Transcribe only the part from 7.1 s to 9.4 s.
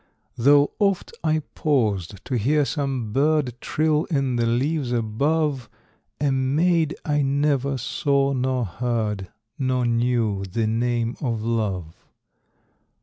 never saw nor heard,